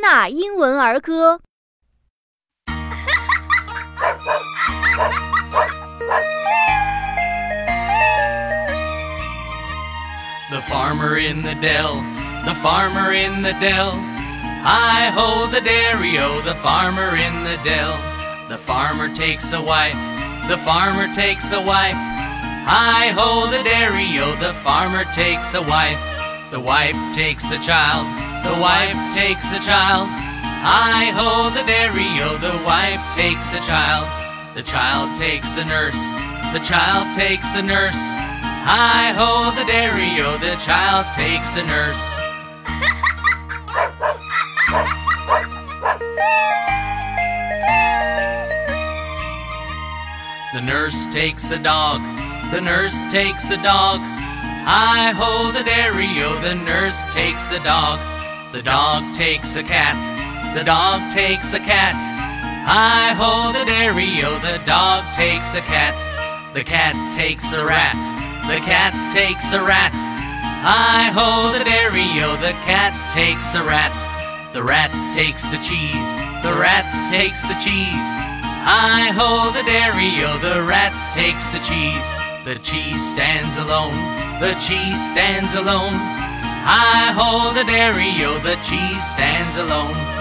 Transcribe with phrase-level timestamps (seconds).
[0.00, 1.40] 纳英文儿歌》。
[10.48, 12.02] The farmer in the dell,
[12.44, 13.92] the farmer in the dell.
[14.62, 17.98] Hi ho the dairy-o, the farmer in the dell.
[18.48, 19.98] The farmer takes a wife,
[20.48, 21.96] the farmer takes a wife.
[22.66, 25.98] Hi ho the dairy-o, the farmer takes a wife.
[26.50, 28.06] The wife takes a child,
[28.43, 30.07] the wife takes a child.
[30.63, 34.07] Hi ho the dairy-o, the wife takes a child.
[34.55, 36.01] The child takes a nurse,
[36.53, 38.01] the child takes a nurse.
[38.65, 42.01] Hi ho the dairy-o, the child takes a nurse.
[50.53, 52.01] The nurse takes a dog,
[52.51, 54.01] the nurse takes a dog.
[54.65, 57.99] Hi ho the dairy-o, the nurse takes a dog.
[58.51, 59.95] The dog takes a cat,
[60.53, 61.95] the dog takes a cat.
[62.67, 65.95] I hold the dairy-o, the dog takes a cat.
[66.53, 67.95] The cat takes a rat,
[68.51, 69.95] the cat takes a rat.
[70.67, 73.95] I hold the dairy-o, the cat takes a rat.
[74.51, 76.11] The rat takes the cheese,
[76.43, 78.11] the rat takes the cheese.
[78.67, 82.07] I hold the dairy-o, the rat takes the cheese.
[82.43, 83.95] The cheese stands alone,
[84.43, 85.95] the cheese stands alone.
[86.63, 90.20] Hi hold the dairy-o, oh, the cheese stands alone.